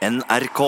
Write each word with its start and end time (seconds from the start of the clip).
NRK. 0.00 0.60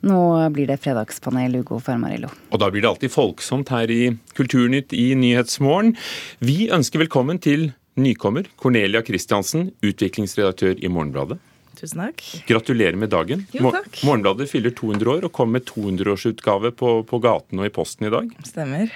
Nå 0.00 0.18
blir 0.54 0.68
det 0.70 0.76
fredagspanel, 0.84 1.56
Ugo 1.58 1.80
Fermarillo. 1.82 2.30
Og 2.54 2.60
da 2.62 2.68
blir 2.70 2.84
det 2.84 2.90
alltid 2.92 3.10
folksomt 3.10 3.72
her 3.74 3.90
i 3.90 4.12
Kulturnytt 4.38 4.94
i 4.94 5.08
Nyhetsmorgen. 5.18 5.96
Vi 6.38 6.68
ønsker 6.74 7.02
velkommen 7.02 7.40
til 7.42 7.72
nykommer 7.98 8.46
Cornelia 8.62 9.02
Christiansen, 9.02 9.72
utviklingsredaktør 9.82 10.78
i 10.78 10.92
Morgenbladet. 10.94 11.40
Tusen 11.78 12.04
takk. 12.04 12.22
Gratulerer 12.46 12.98
med 12.98 13.10
dagen. 13.10 13.42
Jo, 13.54 13.72
takk. 13.74 13.98
Morgenbladet 14.06 14.46
fyller 14.50 14.74
200 14.78 15.12
år 15.16 15.26
og 15.26 15.34
kom 15.34 15.50
med 15.54 15.66
200-årsutgave 15.66 16.70
på, 16.78 16.94
på 17.06 17.20
gaten 17.26 17.58
og 17.58 17.66
i 17.66 17.74
posten 17.74 18.06
i 18.06 18.14
dag. 18.14 18.30
Stemmer. 18.46 18.94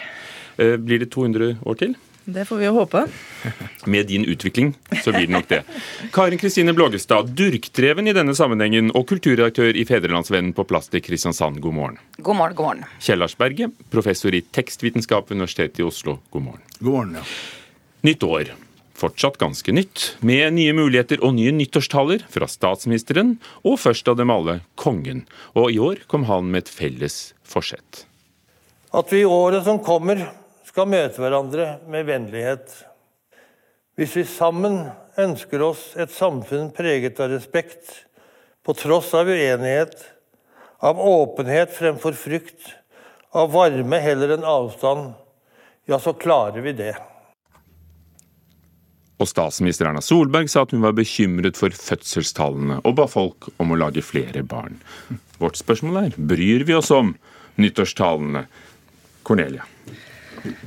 Eh, 0.62 0.78
Blir 0.78 1.02
det 1.02 1.10
200 1.14 1.56
år 1.66 1.82
til? 1.82 1.98
Det 2.24 2.44
får 2.46 2.56
vi 2.56 2.66
jo 2.68 2.72
håpe. 2.76 3.06
Med 3.90 4.06
din 4.06 4.24
utvikling 4.24 4.74
så 5.04 5.10
blir 5.10 5.26
det 5.26 5.34
nok 5.34 5.48
det. 5.50 5.62
Karin 6.14 6.38
Kristine 6.38 6.72
Blågestad, 6.72 7.32
durkdreven 7.34 8.06
i 8.06 8.14
denne 8.14 8.34
sammenhengen 8.38 8.92
og 8.94 9.08
kulturredaktør 9.10 9.74
i 9.74 9.82
Fedrelandsvennen 9.88 10.52
på 10.54 10.64
plass 10.70 10.86
til 10.92 11.02
Kristiansand, 11.02 11.58
god 11.64 11.74
morgen. 11.74 11.96
God 12.18 12.38
morgen, 12.38 12.54
god 12.54 12.68
morgen. 12.68 12.84
Kjell 13.02 13.26
Arsberget, 13.26 13.74
professor 13.90 14.34
i 14.34 14.42
tekstvitenskap 14.54 15.30
ved 15.30 15.40
Universitetet 15.40 15.82
i 15.82 15.86
Oslo, 15.88 16.20
god 16.30 16.46
morgen. 16.46 16.62
God 16.78 16.92
morgen, 16.92 17.16
ja. 17.18 17.24
Nytt 18.06 18.28
år. 18.28 18.52
Fortsatt 19.02 19.40
ganske 19.40 19.72
nytt, 19.74 20.12
med 20.22 20.52
nye 20.54 20.74
muligheter 20.78 21.24
og 21.26 21.34
nye 21.34 21.50
nyttårstaler 21.56 22.22
fra 22.30 22.46
statsministeren, 22.46 23.34
og 23.66 23.80
først 23.82 24.06
av 24.12 24.20
dem 24.20 24.30
alle 24.30 24.60
kongen. 24.78 25.24
Og 25.58 25.74
i 25.74 25.80
år 25.82 26.04
kom 26.06 26.28
han 26.30 26.52
med 26.52 26.68
et 26.68 26.70
felles 26.70 27.16
forsett. 27.42 28.04
At 28.94 29.10
vi 29.10 29.24
i 29.24 29.26
året 29.26 29.64
som 29.66 29.80
kommer 29.82 30.22
skal 30.72 30.88
møte 30.88 31.20
hverandre 31.20 31.66
med 31.92 32.06
vennlighet. 32.08 32.70
Hvis 34.00 34.14
vi 34.16 34.24
sammen 34.24 34.86
ønsker 35.20 35.60
oss 35.66 35.90
et 36.00 36.12
samfunn 36.14 36.70
preget 36.72 37.20
av 37.20 37.28
respekt, 37.34 38.06
på 38.64 38.72
tross 38.78 39.10
av 39.18 39.28
uenighet, 39.28 39.98
av 40.80 41.00
åpenhet 41.02 41.74
fremfor 41.76 42.16
frykt, 42.16 42.70
av 43.36 43.52
varme 43.52 43.98
heller 44.00 44.32
enn 44.32 44.46
avstand, 44.48 45.12
ja, 45.90 45.98
så 46.00 46.14
klarer 46.16 46.64
vi 46.64 46.72
det. 46.78 46.94
Og 49.20 49.28
statsminister 49.28 49.90
Erna 49.90 50.00
Solberg 50.02 50.48
sa 50.50 50.64
at 50.64 50.72
hun 50.72 50.82
var 50.82 50.96
bekymret 50.96 51.58
for 51.60 51.74
fødselstallene, 51.74 52.80
og 52.80 52.96
ba 52.96 53.06
folk 53.10 53.50
om 53.60 53.74
å 53.74 53.80
lage 53.82 54.04
flere 54.06 54.40
barn. 54.46 54.80
Vårt 55.42 55.60
spørsmål 55.60 56.00
er 56.06 56.16
bryr 56.16 56.64
vi 56.64 56.78
oss 56.80 56.90
om 56.94 57.12
nyttårstallene? 57.60 58.46
Cornelia. 59.22 59.68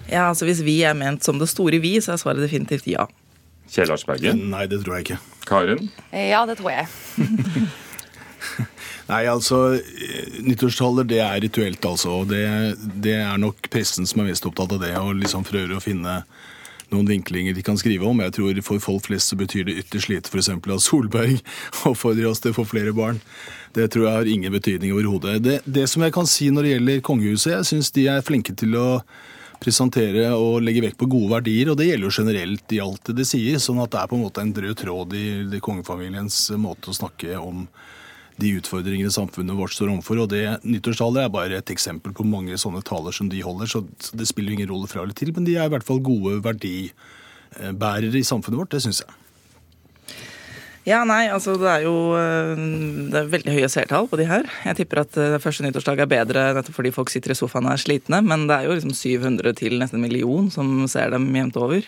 Ja, 0.09 0.29
altså 0.29 0.47
Hvis 0.47 0.63
vi 0.65 0.79
er 0.87 0.97
ment 0.97 1.25
som 1.25 1.39
det 1.41 1.49
store 1.51 1.79
vi, 1.83 1.97
så 2.01 2.15
er 2.15 2.21
svaret 2.21 2.43
definitivt 2.45 2.87
ja. 2.89 3.07
Kjell 3.71 3.91
Arsberget. 3.91 4.37
Nei, 4.37 4.67
det 4.69 4.83
tror 4.83 4.99
jeg 4.99 5.07
ikke. 5.07 5.19
Karen. 5.49 5.89
Ja, 6.13 6.45
det 6.45 6.59
tror 6.59 6.71
jeg. 6.73 6.87
Nei, 9.09 9.23
altså, 9.29 9.75
eh, 9.77 10.39
Nyttårstaller 10.45 11.05
det 11.05 11.19
er 11.21 11.41
rituelt, 11.43 11.85
altså. 11.85 12.21
og 12.21 12.29
det, 12.31 12.45
det 13.01 13.17
er 13.19 13.37
nok 13.41 13.69
pressen 13.73 14.07
som 14.09 14.23
er 14.23 14.31
mest 14.31 14.45
opptatt 14.49 14.73
av 14.77 14.81
det, 14.81 14.93
og 14.97 15.17
liksom 15.19 15.45
prøver 15.45 15.75
å 15.75 15.83
finne 15.83 16.21
noen 16.93 17.09
vinklinger 17.09 17.53
de 17.57 17.63
kan 17.65 17.77
skrive 17.77 18.05
om. 18.07 18.21
Jeg 18.21 18.35
tror 18.37 18.61
For 18.65 18.81
folk 18.81 19.07
flest 19.07 19.31
så 19.31 19.37
betyr 19.39 19.67
det 19.67 19.77
ytterst 19.83 20.09
lite 20.11 20.31
f.eks. 20.31 20.49
at 20.49 20.85
Solberg 20.85 21.37
oppfordrer 21.89 22.29
oss 22.29 22.41
til 22.43 22.53
å 22.53 22.59
få 22.59 22.67
flere 22.69 22.93
barn. 22.97 23.21
Det 23.75 23.89
tror 23.91 24.07
jeg 24.07 24.17
har 24.19 24.31
ingen 24.31 24.53
betydning 24.53 24.93
overhodet. 24.95 25.39
Det, 25.43 25.59
det 25.65 25.87
som 25.91 26.05
jeg 26.05 26.13
kan 26.15 26.29
si 26.29 26.49
når 26.53 26.65
det 26.65 26.75
gjelder 26.75 27.05
kongehuset, 27.05 27.51
jeg 27.57 27.69
syns 27.71 27.91
de 27.95 28.07
er 28.11 28.25
flinke 28.25 28.55
til 28.57 28.77
å 28.79 28.89
presentere 29.65 30.29
og 30.37 30.61
legge 30.63 30.83
vekt 30.85 30.99
på 31.01 31.09
gode 31.09 31.33
verdier, 31.33 31.71
og 31.71 31.79
det 31.79 31.89
gjelder 31.89 32.07
jo 32.07 32.15
generelt 32.21 32.75
i 32.75 32.81
alt 32.83 33.09
det 33.09 33.17
de 33.17 33.25
sier. 33.27 33.59
Sånn 33.61 33.81
at 33.83 33.91
det 33.93 34.01
er 34.01 34.11
på 34.11 34.19
en 34.19 34.25
måte 34.27 34.43
en 34.43 34.53
drød 34.55 34.77
tråd 34.83 35.15
i 35.17 35.25
det 35.49 35.61
kongefamiliens 35.65 36.39
måte 36.61 36.91
å 36.91 36.97
snakke 36.97 37.39
om 37.41 37.65
de 38.41 38.51
utfordringene 38.59 39.11
samfunnet 39.15 39.55
vårt 39.57 39.75
står 39.75 39.93
overfor. 39.93 40.23
Og 40.25 40.31
det 40.33 40.43
nyttårstaler 40.67 41.25
er 41.25 41.33
bare 41.33 41.59
et 41.61 41.73
eksempel 41.73 42.13
på 42.15 42.27
mange 42.27 42.57
sånne 42.61 42.83
taler 42.85 43.15
som 43.15 43.29
de 43.31 43.43
holder, 43.45 43.71
så 43.71 43.83
det 44.13 44.27
spiller 44.29 44.53
jo 44.53 44.59
ingen 44.59 44.73
rolle 44.73 44.91
fra 44.91 45.03
eller 45.03 45.17
til, 45.17 45.33
men 45.35 45.47
de 45.47 45.57
er 45.57 45.69
i 45.69 45.73
hvert 45.73 45.87
fall 45.87 46.03
gode 46.03 46.37
verdibærere 46.45 48.19
i 48.19 48.27
samfunnet 48.27 48.61
vårt, 48.61 48.73
det 48.75 48.83
syns 48.85 49.03
jeg. 49.05 49.21
Ja, 50.85 50.99
nei, 51.07 51.23
altså 51.33 51.55
det 51.57 51.65
er 51.65 51.81
jo 51.87 51.95
øh, 52.13 52.51
det 53.09 53.17
er 53.17 53.29
veldig 53.31 53.55
høye 53.55 53.69
seertall 53.73 54.05
på 54.11 54.19
de 54.21 54.27
her. 54.29 54.45
Jeg 54.67 54.77
tipper 54.77 55.01
at 55.01 55.17
øh, 55.17 55.39
første 55.41 55.65
nyttårsdag 55.65 56.03
er 56.03 56.11
bedre 56.11 56.43
nettopp 56.53 56.75
fordi 56.77 56.91
folk 56.93 57.09
sitter 57.09 57.33
i 57.33 57.37
sofaen 57.39 57.65
og 57.65 57.73
er 57.73 57.81
slitne, 57.81 58.19
men 58.21 58.43
det 58.45 58.59
er 58.59 58.67
jo 58.67 58.75
liksom 58.77 58.93
700 58.93 59.55
til 59.57 59.79
nesten 59.81 59.97
en 59.97 60.05
million 60.05 60.51
som 60.53 60.83
ser 60.91 61.09
dem 61.15 61.25
jevnt 61.33 61.57
over. 61.57 61.81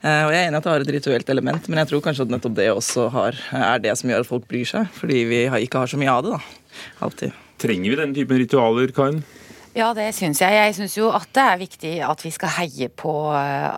Eh, 0.00 0.22
Og 0.24 0.32
jeg 0.32 0.40
er 0.40 0.48
enig 0.48 0.58
at 0.62 0.64
det 0.64 0.72
har 0.72 0.84
et 0.86 0.94
rituelt 0.96 1.28
element, 1.34 1.68
men 1.68 1.82
jeg 1.82 1.90
tror 1.92 2.00
kanskje 2.06 2.24
at 2.24 2.32
nettopp 2.32 2.56
det 2.56 2.70
også 2.72 3.04
har, 3.12 3.36
er 3.52 3.82
det 3.84 3.92
som 4.00 4.08
gjør 4.10 4.24
at 4.24 4.30
folk 4.30 4.46
bryr 4.48 4.64
seg. 4.70 4.88
Fordi 4.96 5.18
vi 5.28 5.42
ikke 5.66 5.82
har 5.84 5.92
så 5.92 6.00
mye 6.00 6.14
av 6.16 6.24
det, 6.24 6.32
da. 6.38 6.78
Alltid. 7.04 7.36
Trenger 7.62 7.92
vi 7.92 7.98
denne 8.00 8.16
typen 8.16 8.40
ritualer, 8.40 8.94
Karin? 8.96 9.20
Ja, 9.76 9.92
det 9.96 10.08
syns 10.16 10.40
jeg. 10.42 10.56
Jeg 10.56 10.74
syns 10.80 10.96
jo 10.98 11.10
at 11.14 11.28
det 11.36 11.44
er 11.44 11.60
viktig 11.60 11.92
at 12.08 12.24
vi 12.24 12.32
skal 12.34 12.56
heie 12.56 12.88
på 12.88 13.12
eh, 13.36 13.76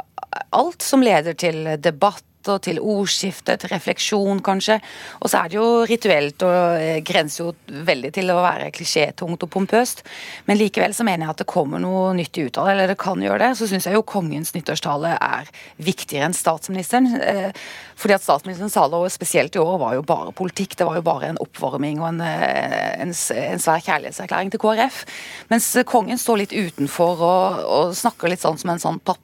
alt 0.54 0.82
som 0.86 1.02
leder 1.02 1.34
til 1.38 1.66
debatt 1.82 2.22
og 2.52 2.60
til 2.64 2.80
ordskifte, 2.80 3.56
til 3.60 3.72
refleksjon, 3.72 4.40
kanskje. 4.44 4.78
Og 5.20 5.30
så 5.30 5.40
er 5.40 5.52
det 5.52 5.58
jo 5.58 5.66
rituelt 5.88 6.44
og 6.46 6.78
eh, 6.78 7.00
grenser 7.06 7.44
jo 7.44 7.52
veldig 7.86 8.12
til 8.14 8.32
å 8.32 8.40
være 8.44 8.70
klisjétungt 8.74 9.46
og 9.46 9.50
pompøst. 9.54 10.04
Men 10.48 10.60
likevel 10.60 10.94
så 10.96 11.06
mener 11.06 11.26
jeg 11.26 11.34
at 11.34 11.42
det 11.44 11.48
kommer 11.50 11.82
noe 11.82 12.12
nyttig 12.18 12.48
ut 12.48 12.60
av 12.60 12.68
det, 12.68 12.76
eller 12.76 12.92
det 12.94 12.98
kan 13.00 13.22
gjøre 13.22 13.40
det. 13.44 13.50
Så 13.58 13.68
syns 13.70 13.88
jeg 13.88 13.98
jo 13.98 14.04
kongens 14.06 14.54
nyttårstale 14.56 15.16
er 15.18 15.50
viktigere 15.82 16.28
enn 16.30 16.36
statsministeren. 16.36 17.10
eh, 17.20 17.50
Fordi 17.96 18.16
at 18.16 18.24
statsministerens 18.26 18.74
tale, 18.74 18.98
og 18.98 19.12
spesielt 19.14 19.54
i 19.54 19.62
år, 19.62 19.76
var 19.78 19.94
jo 19.94 20.02
bare 20.02 20.32
politikk. 20.34 20.76
Det 20.76 20.86
var 20.86 20.96
jo 20.98 21.06
bare 21.06 21.32
en 21.32 21.42
oppvarming 21.42 22.00
og 22.02 22.08
en, 22.08 22.20
eh, 22.20 22.94
en, 23.02 23.12
en 23.12 23.62
svær 23.62 23.84
kjærlighetserklæring 23.84 24.50
til 24.50 24.62
KrF. 24.62 25.04
Mens 25.50 25.70
kongen 25.86 26.18
står 26.18 26.42
litt 26.42 26.54
utenfor 26.54 27.22
og, 27.22 27.62
og 27.64 27.94
snakker 27.96 28.30
litt 28.32 28.42
sånn 28.44 28.58
som 28.58 28.74
en 28.74 28.82
sånn 28.82 29.00
pappa 29.04 29.22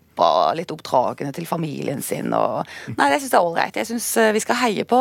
litt 0.59 0.73
oppdragende 0.75 1.35
til 1.37 1.49
familien 1.49 2.03
sin. 2.05 2.33
Og, 2.37 2.69
nei, 2.97 3.11
det 3.11 3.21
syns 3.21 3.33
jeg 3.33 3.39
er 3.39 3.49
ålreit. 3.49 3.79
Jeg 3.81 3.91
syns 3.91 4.09
vi 4.37 4.43
skal 4.45 4.61
heie 4.63 4.87
på 4.89 5.01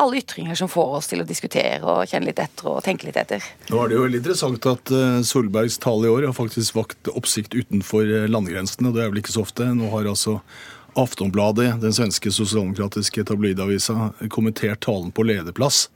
alle 0.00 0.20
ytringer 0.20 0.58
som 0.58 0.70
får 0.70 0.96
oss 0.98 1.10
til 1.10 1.22
å 1.22 1.28
diskutere 1.28 1.82
og 1.82 2.08
kjenne 2.10 2.30
litt 2.30 2.40
etter 2.42 2.70
og 2.70 2.82
tenke 2.84 3.08
litt 3.08 3.18
etter. 3.20 3.44
Nå 3.70 3.82
er 3.82 3.90
det 3.90 3.98
jo 3.98 4.04
veldig 4.06 4.20
interessant 4.22 4.68
at 4.70 4.94
eh, 4.94 5.20
Solbergs 5.26 5.78
tale 5.82 6.08
i 6.08 6.12
år 6.12 6.28
har 6.28 6.36
faktisk 6.36 6.78
vakt 6.78 7.10
oppsikt 7.12 7.54
utenfor 7.54 8.08
eh, 8.08 8.28
landegrensene, 8.30 8.90
og 8.90 8.98
det 8.98 9.04
er 9.04 9.12
vel 9.12 9.22
ikke 9.22 9.36
så 9.36 9.44
ofte. 9.44 9.68
Nå 9.76 9.92
har 9.94 10.10
altså 10.10 10.40
Aftonbladet, 10.98 11.72
den 11.82 11.94
svenske 11.94 12.30
sosialdemokratiske 12.30 13.24
tabloidavisa, 13.26 14.12
kommentert 14.30 14.84
talen 14.86 15.10
på 15.14 15.24
lederplass. 15.26 15.88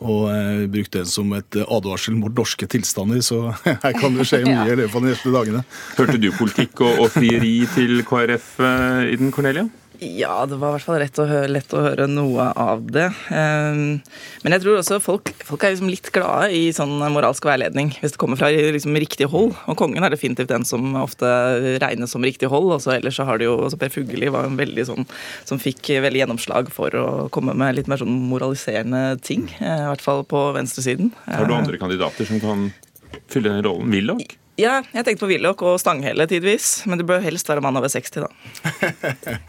Og 0.00 0.30
eh, 0.32 0.64
brukt 0.72 0.94
den 0.96 1.08
som 1.08 1.32
et 1.36 1.58
eh, 1.58 1.66
advarsel 1.68 2.16
mot 2.16 2.32
norske 2.32 2.68
tilstander, 2.70 3.20
så 3.24 3.50
her 3.84 3.96
kan 3.98 4.16
det 4.16 4.26
skje 4.28 4.42
mye 4.48 4.64
i 4.64 4.78
løpet 4.78 4.96
av 4.96 5.04
de 5.04 5.12
neste 5.12 5.34
dagene. 5.34 5.62
Hørte 5.98 6.16
du 6.20 6.30
politikk 6.38 6.84
og, 6.86 7.04
og 7.04 7.12
frieri 7.12 7.54
til 7.74 8.00
KrF 8.08 8.54
eh, 8.64 9.12
i 9.12 9.20
den, 9.20 9.32
Cornelia? 9.34 9.68
Ja, 10.00 10.46
det 10.48 10.56
var 10.56 10.72
i 10.72 10.78
hvert 10.78 10.86
fall 10.86 11.00
lett 11.02 11.18
å 11.20 11.26
høre, 11.28 11.48
lett 11.52 11.72
å 11.76 11.82
høre 11.84 12.06
noe 12.08 12.46
av 12.56 12.86
det. 12.88 13.10
Um, 13.28 14.00
Men 14.40 14.54
jeg 14.54 14.62
tror 14.64 14.78
også 14.80 14.96
folk, 15.04 15.32
folk 15.44 15.64
er 15.66 15.74
liksom 15.74 15.90
litt 15.92 16.08
glade 16.14 16.48
i 16.56 16.70
sånn 16.72 16.94
moralsk 17.12 17.44
veiledning, 17.44 17.92
hvis 18.00 18.14
det 18.14 18.20
kommer 18.22 18.40
fra 18.40 18.48
liksom 18.48 18.96
riktig 18.96 19.28
hold. 19.28 19.52
Og 19.68 19.76
kongen 19.76 20.00
er 20.06 20.14
definitivt 20.14 20.48
den 20.48 20.64
som 20.64 20.94
ofte 20.96 21.28
regnes 21.84 22.14
som 22.16 22.24
riktig 22.24 22.48
hold. 22.48 22.72
Og 22.78 22.80
så 22.80 22.94
ellers 22.96 23.20
så 23.20 23.28
har 23.28 23.40
det 23.40 23.50
jo 23.50 23.58
også 23.66 23.80
Per 23.80 23.92
Fugelli 23.92 24.32
var 24.32 24.48
en 24.48 24.56
veldig 24.60 24.88
sånn 24.88 25.08
som 25.44 25.60
fikk 25.60 25.92
veldig 26.00 26.24
gjennomslag 26.24 26.72
for 26.72 26.96
å 26.96 27.06
komme 27.34 27.52
med 27.58 27.76
litt 27.76 27.90
mer 27.90 28.00
sånn 28.00 28.16
moraliserende 28.30 29.20
ting. 29.20 29.50
eh, 29.60 29.84
I 29.84 29.88
hvert 29.90 30.04
fall 30.04 30.24
på 30.24 30.46
venstresiden. 30.56 31.12
Har 31.28 31.44
du 31.44 31.56
andre 31.58 31.80
kandidater 31.80 32.24
som 32.28 32.40
kan 32.40 32.70
fylle 33.28 33.52
den 33.52 33.64
rollen? 33.68 33.92
Willoch? 33.92 34.36
Ja, 34.60 34.74
jeg 34.92 35.04
tenkte 35.06 35.22
på 35.24 35.28
Willoch 35.30 35.62
og 35.64 35.78
Stanghelle 35.80 36.26
tidvis, 36.28 36.82
men 36.90 37.00
det 37.00 37.06
bør 37.08 37.22
helst 37.24 37.48
være 37.48 37.62
mann 37.64 37.78
over 37.80 37.88
60, 37.88 38.20
da. 38.20 38.28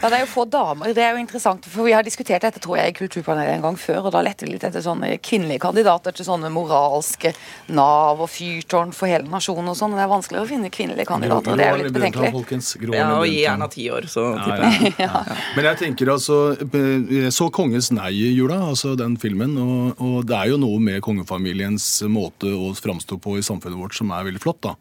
Ja, 0.01 0.09
Det 0.09 0.13
er 0.17 0.21
jo 0.23 0.29
få 0.31 0.45
damer. 0.49 0.93
Det 0.95 1.03
er 1.03 1.15
jo 1.15 1.21
interessant, 1.21 1.65
for 1.67 1.83
Vi 1.87 1.91
har 1.95 2.03
diskutert 2.05 2.43
dette 2.45 2.61
tror 2.63 2.77
jeg, 2.79 2.93
i 2.93 2.95
Kulturpanelet 2.97 3.57
en 3.57 3.65
gang 3.65 3.77
før, 3.79 4.05
og 4.07 4.13
da 4.15 4.21
lette 4.23 4.45
vi 4.47 4.53
litt 4.53 4.63
etter 4.67 4.83
sånne 4.85 5.09
kvinnelige 5.23 5.59
kandidater 5.65 6.15
til 6.15 6.27
sånne 6.27 6.51
moralske 6.53 7.33
Nav 7.75 8.21
og 8.23 8.29
fyrtårn 8.31 8.93
for 8.95 9.11
hele 9.11 9.27
nasjonen 9.31 9.71
og 9.73 9.77
sånn. 9.79 9.95
Det 9.97 10.03
er 10.05 10.11
vanskeligere 10.11 10.47
å 10.47 10.51
finne 10.51 10.71
kvinnelige 10.73 11.09
kandidater. 11.09 11.57
Det 11.59 11.65
er 11.67 11.75
jo 11.77 11.83
litt 11.83 11.97
betenkelig. 11.97 12.31
folkens. 12.37 12.71
Ja, 12.95 13.07
Og 13.19 13.27
gi 13.27 13.41
gjerne 13.43 13.69
ti 13.73 13.87
år, 13.93 14.07
så 14.11 14.27
Ja, 14.31 14.45
tipper 14.45 14.65
jeg. 14.67 14.93
ja. 15.05 15.23
Men 15.57 15.69
jeg 15.71 15.81
tenker 15.83 16.13
altså 16.15 16.39
Jeg 16.71 17.31
så 17.35 17.49
Kongens 17.51 17.91
nei 17.91 18.11
i 18.15 18.31
jula, 18.35 18.61
altså 18.71 18.95
den 18.99 19.17
filmen. 19.21 19.57
Og, 19.59 19.99
og 20.01 20.25
det 20.29 20.37
er 20.37 20.53
jo 20.53 20.61
noe 20.61 20.79
med 20.79 21.01
kongefamiliens 21.03 21.89
måte 22.11 22.51
å 22.55 22.71
framstå 22.77 23.17
på 23.21 23.37
i 23.39 23.45
samfunnet 23.45 23.79
vårt 23.81 23.97
som 23.97 24.11
er 24.15 24.27
veldig 24.29 24.41
flott. 24.43 24.61
da. 24.63 24.75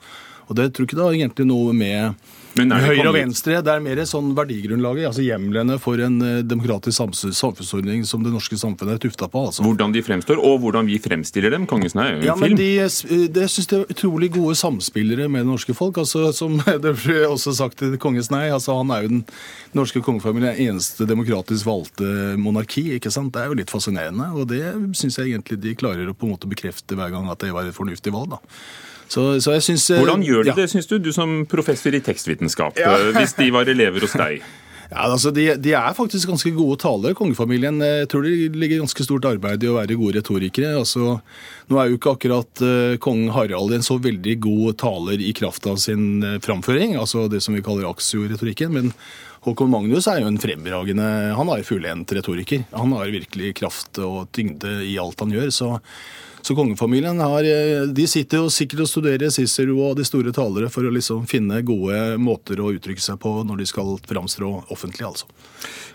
Og 0.51 0.57
det 0.59 0.73
tror 0.75 0.89
ikke 0.89 0.99
det 0.99 1.07
har 1.07 1.17
egentlig 1.17 1.47
noe 1.47 1.75
med 1.77 2.29
det 2.51 2.79
Høyre 2.83 3.07
og 3.07 3.15
venstre, 3.15 3.61
det 3.63 3.71
er 3.71 3.83
mer 3.83 4.01
sånn 4.09 4.33
verdigrunnlaget, 4.35 5.07
altså 5.07 5.23
hjemlene 5.23 5.77
for 5.79 6.01
en 6.03 6.17
eh, 6.27 6.41
demokratisk 6.43 6.99
samfunnsordning 6.99 8.03
som 8.09 8.25
det 8.25 8.33
norske 8.35 8.59
samfunnet 8.59 8.97
er 8.97 9.03
tufta 9.05 9.29
på. 9.31 9.45
altså. 9.47 9.63
Hvordan 9.63 9.95
de 9.95 10.03
fremstår, 10.03 10.43
og 10.43 10.59
hvordan 10.65 10.89
vi 10.91 10.99
fremstiller 11.03 11.55
dem. 11.55 11.69
Kongesnei 11.71 12.09
er 12.09 12.17
jo 12.17 12.19
en 12.19 12.27
Ja, 12.27 12.35
men 12.41 12.59
de, 12.59 12.67
de, 12.83 13.21
det 13.31 13.47
synes 13.53 13.71
jeg 13.71 13.85
er 13.85 13.95
utrolig 13.95 14.33
gode 14.35 14.57
samspillere 14.59 15.31
med 15.31 15.45
det 15.45 15.51
norske 15.53 15.77
folk. 15.79 16.03
altså 16.03 16.33
Som 16.35 16.59
det 16.85 16.97
ble 17.05 17.23
også 17.29 17.55
sagt 17.55 17.79
til 17.79 17.95
Kongens 18.03 18.33
nei, 18.35 18.49
altså 18.51 18.81
han 18.81 18.91
er 18.91 19.07
jo 19.07 19.15
den 19.15 19.25
norske 19.79 20.03
kongefamilien 20.03 20.59
eneste 20.67 21.07
demokratisk 21.07 21.71
valgte 21.71 22.35
monarki. 22.41 22.89
ikke 22.99 23.15
sant? 23.15 23.31
Det 23.37 23.45
er 23.45 23.53
jo 23.53 23.61
litt 23.63 23.71
fascinerende, 23.71 24.33
og 24.35 24.51
det 24.51 24.65
syns 24.99 25.23
jeg 25.23 25.31
egentlig 25.31 25.63
de 25.63 25.79
klarer 25.79 26.11
å 26.11 26.19
på 26.19 26.27
en 26.27 26.35
måte 26.35 26.51
bekrefte 26.51 26.99
hver 26.99 27.15
gang 27.15 27.31
at 27.31 27.47
det 27.47 27.55
var 27.55 27.71
et 27.71 27.79
fornuftig 27.79 28.11
valg. 28.11 28.35
da. 28.35 28.43
Så, 29.11 29.27
så 29.43 29.57
synes, 29.59 29.89
eh, 29.91 29.99
Hvordan 29.99 30.23
gjør 30.23 30.47
de 30.47 30.53
ja. 30.53 30.57
det, 30.57 30.69
syns 30.71 30.87
du, 30.87 30.99
du 31.03 31.11
som 31.15 31.43
professor 31.51 31.95
i 31.97 32.03
tekstvitenskap, 32.05 32.79
Ja. 32.79 32.95
eh, 32.95 33.13
hvis 33.19 33.35
de 33.39 33.51
var 33.55 33.67
elever 33.71 34.07
hos 34.07 34.15
deg? 34.19 34.43
Ja, 34.91 35.05
altså 35.07 35.31
de, 35.31 35.45
de 35.63 35.71
er 35.79 35.95
faktisk 35.95 36.27
ganske 36.27 36.51
gode 36.51 36.81
talere, 36.83 37.15
kongefamilien. 37.15 37.77
Jeg 37.79 38.09
tror 38.11 38.25
det 38.27 38.57
ligger 38.59 38.81
ganske 38.83 39.05
stort 39.07 39.29
arbeid 39.29 39.63
i 39.63 39.69
å 39.71 39.77
være 39.77 39.95
gode 39.95 40.19
retorikere. 40.19 40.73
Altså, 40.81 41.21
nå 41.71 41.79
er 41.79 41.93
jo 41.93 41.99
ikke 42.01 42.15
akkurat 42.17 42.63
uh, 42.67 42.97
kong 42.99 43.29
Harald 43.31 43.77
en 43.77 43.87
så 43.87 44.01
veldig 44.03 44.35
god 44.43 44.81
taler 44.83 45.23
i 45.23 45.31
kraft 45.39 45.69
av 45.71 45.79
sin 45.79 46.25
uh, 46.27 46.41
framføring, 46.43 46.97
altså 46.99 47.29
det 47.31 47.39
som 47.45 47.55
vi 47.55 47.63
kaller 47.63 47.87
aksio-retorikken. 47.87 48.75
men 48.75 48.91
Håkon 49.47 49.71
Magnus 49.71 50.09
er 50.11 50.25
jo 50.25 50.29
en 50.29 50.41
fremragende 50.43 51.07
Han 51.39 51.49
er 51.55 51.63
fullendt 51.65 52.11
retoriker. 52.13 52.67
Han 52.75 52.91
har 52.99 53.15
virkelig 53.15 53.55
kraft 53.63 54.03
og 54.03 54.27
tyngde 54.35 54.83
i 54.91 54.99
alt 54.99 55.23
han 55.23 55.31
gjør. 55.33 55.55
så 55.55 55.71
så 56.43 56.55
kongefamilien 56.55 57.21
har, 57.21 57.45
eh, 57.45 57.87
de 57.87 58.07
sitter 58.07 58.41
jo 58.43 58.51
sikkert 58.51 58.85
og 58.85 58.89
studerer 58.91 59.31
Cicero 59.31 59.77
og 59.91 59.97
de 59.97 60.05
store 60.05 60.33
talere 60.33 60.71
for 60.71 60.83
å 60.87 60.93
liksom 60.93 61.27
finne 61.29 61.63
gode 61.67 62.17
måter 62.19 62.61
å 62.61 62.71
uttrykke 62.75 63.03
seg 63.03 63.19
på 63.21 63.33
når 63.47 63.63
de 63.63 63.67
skal 63.67 63.99
framstrå 64.09 64.53
offentlig, 64.71 65.07
altså. 65.07 65.27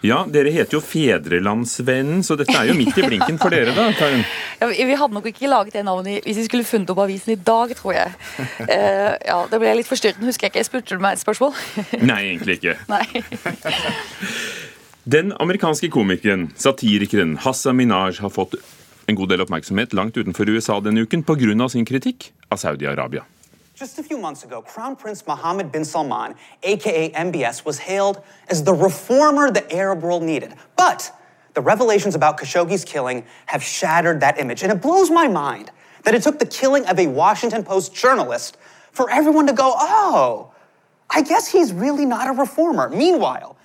Ja, 0.06 0.26
dere 0.30 0.52
heter 0.54 0.78
jo 0.78 0.84
Fedrelandsvennen, 0.86 2.22
så 2.24 2.38
dette 2.38 2.54
er 2.54 2.70
jo 2.70 2.78
midt 2.78 2.98
i 3.00 3.08
blinken 3.08 3.40
for 3.42 3.54
dere, 3.54 3.74
da, 3.76 3.90
Karin. 3.98 4.26
Ja, 4.62 4.70
vi 4.72 4.96
hadde 4.96 5.14
nok 5.14 5.26
ikke 5.28 5.50
laget 5.52 5.76
det 5.76 5.84
navnet 5.84 6.24
hvis 6.24 6.38
vi 6.40 6.46
skulle 6.48 6.68
funnet 6.68 6.92
opp 6.94 7.02
avisen 7.04 7.34
i 7.34 7.40
dag, 7.40 7.74
tror 7.76 7.96
jeg. 7.98 8.14
Uh, 8.62 9.12
ja, 9.30 9.40
Da 9.52 9.60
ble 9.60 9.68
jeg 9.68 9.82
litt 9.82 9.90
forstyrrende, 9.90 10.30
Husker 10.30 10.48
jeg 10.48 10.54
ikke. 10.54 10.68
Spurte 10.68 10.96
du 10.96 11.04
meg 11.04 11.18
et 11.18 11.24
spørsmål? 11.24 11.52
Nei, 12.10 12.22
egentlig 12.30 12.60
ikke. 12.62 12.78
Nei. 12.88 13.04
Den 15.06 15.36
amerikanske 15.38 15.92
komikeren, 15.94 16.48
satirikeren 16.58 17.36
Hassan 17.44 17.78
Minaj 17.78 18.22
har 18.24 18.32
fått 18.34 18.56
en 19.08 19.16
god 19.16 19.30
del 19.30 19.42
oppmerksomhet 19.42 19.94
langt 19.94 20.18
utenfor 20.18 20.50
USA 20.50 20.80
denne 20.80 21.06
uken 21.06 21.24
pga. 21.24 21.70
sin 21.70 21.86
kritikk 21.86 22.32
av 22.50 22.58
Saudi-Arabia. 22.58 23.26
Just 23.76 24.00
a 24.00 24.04
few 24.04 24.18
months 24.18 24.44
ago, 24.44 24.62
Crown 24.62 24.96
Prince 24.96 25.24
Mohammed 25.28 25.72
bin 25.72 25.84
Salman, 25.84 26.36
aka 26.64 27.12
MBS, 27.12 27.66
was 27.66 27.78
hailed 27.78 28.22
as 28.50 28.64
the 28.64 28.74
reformer 28.74 29.52
the 29.52 29.70
Arab 29.76 30.02
world 30.02 30.24
needed. 30.24 30.54
But 30.78 31.12
the 31.56 31.62
revelations 31.62 32.16
about 32.16 32.38
Khashoggi's 32.38 32.86
killing 32.86 33.26
have 33.48 33.62
shattered 33.62 34.22
that 34.22 34.40
image. 34.40 34.64
And 34.64 34.72
it 34.72 34.82
blows 34.82 35.10
my 35.10 35.28
mind 35.28 35.72
that 36.04 36.16
it 36.16 36.24
took 36.24 36.40
the 36.40 36.46
killing 36.46 36.86
of 36.86 37.00
a 37.00 37.08
Washington 37.08 37.64
Post 37.64 37.94
journalist 37.94 38.58
for 38.92 39.10
everyone 39.12 39.46
to 39.48 39.54
go, 39.54 39.74
oh, 39.76 40.52
I 41.10 41.22
guess 41.22 41.52
he's 41.52 41.74
really 41.74 42.06
not 42.06 42.30
a 42.30 42.32
reformer. 42.32 42.90
Meanwhile, 42.90 43.58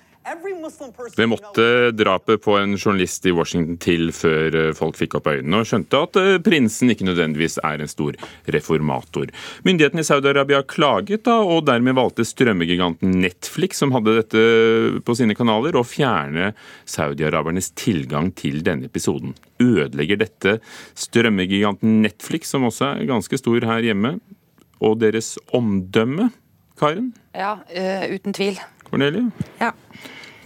Det 1.15 1.25
måtte 1.25 1.91
drapet 1.97 2.41
på 2.43 2.53
en 2.59 2.75
journalist 2.77 3.25
i 3.25 3.33
Washington 3.33 3.77
til 3.81 4.11
før 4.13 4.57
eh, 4.57 4.73
folk 4.77 4.99
fikk 4.99 5.15
opp 5.17 5.29
øynene 5.31 5.61
og 5.63 5.69
skjønte 5.69 6.01
at 6.05 6.19
eh, 6.21 6.37
prinsen 6.45 6.93
ikke 6.93 7.07
nødvendigvis 7.07 7.57
er 7.65 7.81
en 7.81 7.89
stor 7.89 8.17
reformator. 8.53 9.31
Myndighetene 9.65 10.03
i 10.03 10.07
Saudi-Arabia 10.07 10.61
klaget, 10.69 11.23
da, 11.25 11.39
og 11.41 11.65
dermed 11.65 11.97
valgte 11.97 12.25
strømmegiganten 12.27 13.15
Netflix, 13.23 13.81
som 13.81 13.95
hadde 13.95 14.13
dette 14.19 14.43
på 15.07 15.15
sine 15.17 15.35
kanaler, 15.37 15.77
å 15.79 15.85
fjerne 15.87 16.51
saudi-arabernes 16.85 17.71
tilgang 17.79 18.29
til 18.37 18.61
denne 18.67 18.91
episoden. 18.91 19.33
Ødelegger 19.61 20.21
dette 20.21 20.59
strømmegiganten 21.01 21.97
Netflix, 22.05 22.53
som 22.53 22.67
også 22.69 22.91
er 22.91 23.09
ganske 23.09 23.41
stor 23.41 23.65
her 23.71 23.89
hjemme, 23.89 24.19
og 24.81 25.01
deres 25.01 25.33
omdømme, 25.57 26.29
Karen? 26.77 27.11
Ja, 27.37 27.57
eh, 27.69 28.05
uten 28.13 28.37
tvil. 28.37 28.61
Cornelie? 28.91 29.29
Ja. 29.61 29.71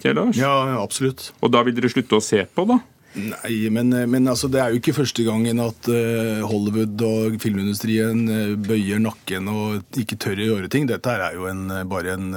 Kjell 0.03 0.19
Lars? 0.19 0.37
Ja, 0.37 0.53
absolutt. 0.81 1.31
Og 1.41 1.53
da 1.53 1.63
vil 1.65 1.75
dere 1.75 1.89
slutte 1.91 2.19
å 2.19 2.23
se 2.23 2.45
på, 2.45 2.67
da? 2.69 2.81
Nei, 3.15 3.69
men, 3.71 3.93
men 4.11 4.27
altså, 4.27 4.49
det 4.51 4.59
er 4.59 4.73
jo 4.73 4.81
ikke 4.81 4.97
første 4.97 5.23
gangen 5.23 5.61
at 5.63 5.87
eh, 5.87 6.41
Hollywood 6.43 6.99
og 7.07 7.37
filmindustrien 7.39 8.25
eh, 8.27 8.55
bøyer 8.59 8.99
nakken 8.99 9.47
og 9.47 9.99
ikke 10.01 10.17
tør 10.19 10.41
å 10.43 10.47
gjøre 10.49 10.69
ting. 10.73 10.89
Dette 10.89 11.13
er 11.13 11.37
jo 11.37 11.47
en, 11.47 11.63
eh, 11.71 11.85
bare 11.87 12.17
en 12.17 12.35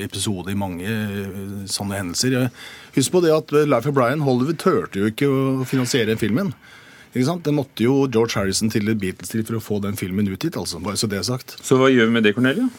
episode 0.00 0.54
i 0.54 0.56
mange 0.56 0.94
sånne 1.68 2.00
hendelser. 2.00 2.48
Husk 2.96 3.12
på 3.12 3.22
det 3.26 3.34
at 3.36 3.52
Life 3.68 3.92
of 3.92 3.98
Brian, 3.98 4.24
Hollywood 4.24 4.62
turte 4.62 5.02
jo 5.02 5.12
ikke 5.12 5.28
å 5.28 5.68
finansiere 5.68 6.16
filmen. 6.20 6.54
Ikke 7.10 7.26
sant? 7.26 7.44
Det 7.44 7.52
måtte 7.52 7.84
jo 7.84 8.06
George 8.08 8.38
Harrison 8.38 8.72
til 8.72 8.88
Beatles 8.94 9.34
til 9.34 9.44
for 9.44 9.58
å 9.58 9.62
få 9.62 9.82
den 9.84 10.00
filmen 10.00 10.30
ut 10.30 10.48
hit, 10.48 10.56
altså. 10.56 10.80
Bare 10.80 10.96
så 10.96 11.10
det 11.10 11.20
er 11.20 11.28
sagt. 11.28 11.58
Så 11.60 11.76
hva 11.76 11.92
gjør 11.92 12.08
vi 12.08 12.16
med 12.16 12.24
det, 12.24 12.36
Cornelia? 12.38 12.70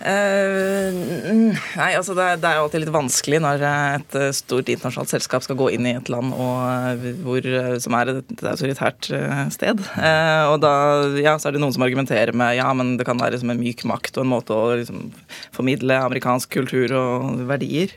Eh, 0.00 0.94
nei, 0.96 1.90
altså 1.92 2.14
det, 2.16 2.38
det 2.40 2.48
er 2.48 2.56
jo 2.56 2.62
alltid 2.64 2.80
litt 2.86 2.92
vanskelig 2.94 3.40
når 3.44 3.64
eh, 3.68 3.96
et 3.98 4.16
eh, 4.16 4.30
stort 4.32 4.70
internasjonalt 4.72 5.12
selskap 5.12 5.44
skal 5.44 5.58
gå 5.60 5.66
inn 5.74 5.88
i 5.90 5.92
et 5.98 6.08
land 6.08 6.32
og, 6.32 7.04
hvor, 7.26 7.48
som 7.84 7.98
er 7.98 8.14
et, 8.14 8.32
autoritært 8.40 9.10
sted. 9.52 9.84
Uh, 9.98 10.54
og 10.54 10.56
da 10.64 10.72
ja, 11.20 11.36
så 11.36 11.50
er 11.50 11.56
det 11.56 11.62
noen 11.62 11.76
som 11.76 11.84
argumenterer 11.84 12.32
med 12.32 12.56
ja, 12.56 12.70
men 12.72 12.94
det 12.96 13.04
kan 13.08 13.20
være 13.20 13.36
liksom 13.36 13.52
en 13.52 13.60
myk 13.60 13.84
makt 13.90 14.16
og 14.16 14.24
en 14.24 14.32
måte 14.32 14.56
å 14.56 14.74
liksom, 14.80 15.10
formidle 15.52 16.00
amerikansk 16.08 16.56
kultur 16.56 16.96
og 16.96 17.44
verdier. 17.50 17.92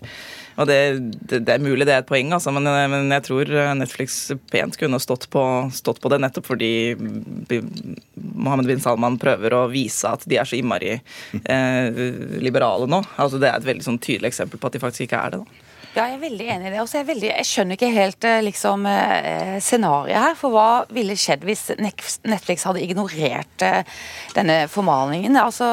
Og 0.60 0.68
det, 0.70 0.78
det, 1.24 1.40
det 1.48 1.56
er 1.56 1.64
mulig 1.64 1.88
det 1.88 1.96
er 1.96 2.04
et 2.04 2.10
poeng, 2.10 2.36
altså, 2.36 2.52
men, 2.54 2.68
men 2.92 3.16
jeg 3.16 3.26
tror 3.26 3.54
Netflix 3.80 4.20
pent 4.52 4.76
kunne 4.78 5.00
stått 5.02 5.30
på, 5.34 5.42
stått 5.74 6.04
på 6.04 6.12
det 6.14 6.20
nettopp 6.22 6.52
fordi 6.52 6.74
bi- 7.00 7.64
Mohammed 8.34 8.70
bin 8.70 8.82
Salman 8.84 9.20
prøver 9.22 9.56
å 9.58 9.66
vise 9.72 10.10
at 10.10 10.26
de 10.30 10.40
er 10.42 10.50
så 10.50 10.58
innmari 10.58 10.96
eh, 10.96 12.02
liberale 12.44 12.90
nå. 12.90 13.04
Altså, 13.18 13.40
det 13.42 13.50
er 13.50 13.60
et 13.60 13.70
veldig 13.70 13.86
sånn, 13.86 14.02
tydelig 14.04 14.34
eksempel 14.34 14.62
på 14.62 14.70
at 14.70 14.78
de 14.78 14.84
faktisk 14.84 15.08
ikke 15.08 15.22
er 15.22 15.36
det. 15.36 15.44
da. 15.44 15.70
Ja, 15.94 16.08
jeg 16.10 16.16
er 16.16 16.22
veldig 16.24 16.46
enig 16.50 16.66
i 16.66 16.72
det. 16.74 16.78
Også 16.82 16.98
er 16.98 17.04
jeg, 17.04 17.08
veldig, 17.12 17.28
jeg 17.30 17.46
skjønner 17.46 17.78
ikke 17.78 17.90
helt 17.94 18.26
eh, 18.26 18.40
liksom, 18.48 18.86
eh, 18.90 19.58
scenarioet 19.62 20.24
her. 20.26 20.38
For 20.40 20.56
hva 20.56 20.70
ville 20.94 21.18
skjedd 21.20 21.46
hvis 21.46 21.68
Netflix 21.78 22.66
hadde 22.66 22.82
ignorert 22.82 23.66
eh, 23.66 24.00
denne 24.34 24.56
formalingen? 24.74 25.38
Altså, 25.38 25.68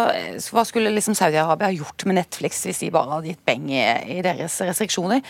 hva 0.53 0.67
skulle 0.69 0.93
liksom 0.93 1.17
Saudi-Arabia 1.17 1.73
gjort 1.79 2.05
med 2.05 2.21
Netflix 2.21 2.61
hvis 2.69 2.83
de 2.85 2.93
bare 2.93 3.17
hadde 3.17 3.33
gitt 3.33 3.47
beng 3.49 3.73
i 3.73 4.21
deres 4.27 4.59
restriksjoner? 4.61 5.25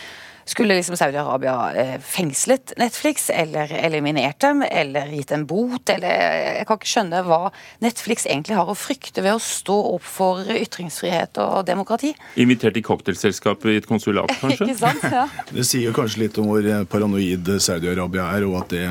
Skulle 0.45 0.75
liksom 0.75 0.97
Saudi-Arabia 0.97 1.55
eh, 1.77 1.93
fengslet 2.01 2.73
Netflix, 2.77 3.29
eller 3.29 3.73
eliminert 3.73 4.39
dem, 4.41 4.63
eller 4.67 5.11
gitt 5.13 5.31
en 5.31 5.45
bot? 5.47 5.89
Eller 5.89 6.37
Jeg 6.57 6.67
kan 6.67 6.79
ikke 6.79 6.91
skjønne 6.93 7.23
hva 7.27 7.41
Netflix 7.83 8.25
egentlig 8.25 8.57
har 8.57 8.69
å 8.71 8.77
frykte 8.77 9.23
ved 9.23 9.37
å 9.37 9.43
stå 9.43 9.77
opp 9.95 10.05
for 10.05 10.47
ytringsfrihet 10.55 11.39
og 11.43 11.65
demokrati. 11.69 12.13
Invitert 12.41 12.79
i 12.79 12.85
cocktailselskap 12.85 13.65
i 13.69 13.77
et 13.81 13.89
konsulat, 13.89 14.33
kanskje? 14.41 14.69
Ikke 14.69 14.79
sant? 14.81 15.07
Ja. 15.11 15.27
Det 15.51 15.67
sier 15.67 15.95
kanskje 15.95 16.25
litt 16.25 16.39
om 16.41 16.51
hvor 16.51 16.65
eh, 16.65 16.85
paranoid 16.89 17.55
Saudi-Arabia 17.61 18.31
er, 18.37 18.47
og 18.49 18.61
at 18.63 18.75
det 18.75 18.85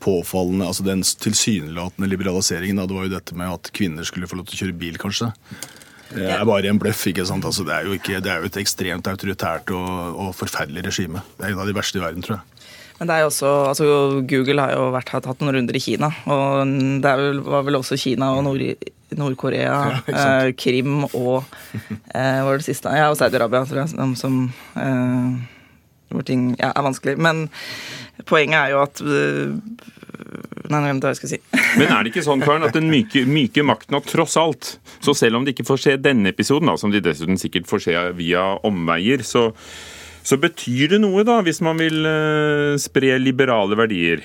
påfallende, 0.00 0.64
altså 0.64 0.84
den 0.86 1.02
tilsynelatende 1.04 2.08
liberaliseringen, 2.08 2.80
da, 2.80 2.86
det 2.88 2.96
var 2.96 3.06
jo 3.06 3.12
dette 3.12 3.36
med 3.36 3.52
at 3.52 3.70
kvinner 3.76 4.06
skulle 4.08 4.28
få 4.30 4.38
lov 4.38 4.48
til 4.48 4.56
å 4.56 4.62
kjøre 4.64 4.78
bil, 4.80 4.96
kanskje. 5.00 5.28
Det 6.10 6.26
er 6.34 6.44
bare 6.48 6.70
en 6.70 6.78
bløff. 6.82 7.06
ikke 7.06 7.26
sant? 7.28 7.44
Altså, 7.46 7.64
det, 7.66 7.74
er 7.74 7.86
jo 7.86 7.92
ikke, 7.98 8.20
det 8.24 8.30
er 8.32 8.42
jo 8.42 8.50
et 8.50 8.56
ekstremt 8.62 9.06
autoritært 9.10 9.70
og, 9.76 9.90
og 10.26 10.32
forferdelig 10.34 10.84
regime. 10.88 11.22
Det 11.38 11.46
er 11.46 11.54
en 11.54 11.62
av 11.62 11.70
de 11.70 11.76
verste 11.76 12.00
i 12.00 12.02
verden, 12.02 12.24
tror 12.26 12.38
jeg. 12.40 12.64
Men 13.00 13.08
det 13.08 13.14
er 13.16 13.22
jo 13.22 13.28
også, 13.30 13.50
altså 13.70 13.84
Google 14.28 14.60
har 14.60 14.74
jo 14.76 14.88
vært, 14.92 15.08
har 15.14 15.22
tatt 15.24 15.40
noen 15.40 15.54
runder 15.56 15.76
i 15.78 15.80
Kina, 15.80 16.10
og 16.28 16.68
det 17.00 17.12
vel, 17.16 17.38
var 17.46 17.62
vel 17.64 17.78
også 17.78 17.96
Kina 17.96 18.34
og 18.36 18.42
Nord- 18.44 18.90
Nord-Korea, 19.16 19.78
Ja, 19.88 20.00
eh, 20.12 20.50
Krim 20.52 21.06
og 21.08 21.46
eh, 22.14 22.42
var 22.44 22.60
det 22.60 22.66
siste? 22.68 22.92
Ja, 22.94 23.08
og 23.08 23.16
Saudi-Arabia, 23.16 23.64
tror 23.66 23.80
jeg, 23.82 23.94
som, 23.94 24.12
som 24.20 24.36
eh, 24.76 25.40
hvor 26.12 26.26
ting 26.28 26.50
ja, 26.60 26.74
er 26.76 26.84
vanskelig. 26.84 27.16
Men 27.18 27.46
poenget 28.28 28.58
er 28.60 28.74
jo 28.74 28.82
at 28.84 29.02
Nei, 30.70 30.80
Nei, 30.84 30.92
det 31.02 31.16
skal 31.18 31.32
si. 31.32 31.38
Men 31.80 31.90
er 31.90 32.04
det 32.04 32.12
ikke 32.12 32.22
sånn, 32.22 32.42
Karen, 32.44 32.66
at 32.66 32.76
den 32.76 32.90
myke, 32.92 33.24
myke 33.26 33.64
makten 33.66 33.96
har 33.96 34.04
tross 34.06 34.36
alt, 34.38 34.76
så 35.02 35.14
selv 35.18 35.40
om 35.40 35.46
de 35.46 35.54
ikke 35.54 35.66
får 35.66 35.82
se 35.82 35.96
denne 35.98 36.30
episoden, 36.30 36.70
da, 36.70 36.76
som 36.78 36.92
de 36.94 37.02
dessuten 37.02 37.40
sikkert 37.40 37.66
får 37.70 37.82
se 37.88 37.96
via 38.18 38.44
omveier, 38.66 39.24
så, 39.26 39.48
så 40.22 40.38
betyr 40.40 40.94
det 40.94 41.00
noe, 41.02 41.24
da, 41.26 41.40
hvis 41.46 41.58
man 41.66 41.80
vil 41.82 42.06
eh, 42.06 42.76
spre 42.82 43.16
liberale 43.18 43.78
verdier? 43.80 44.22